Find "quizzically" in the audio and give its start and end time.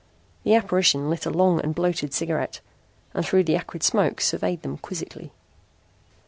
4.79-5.31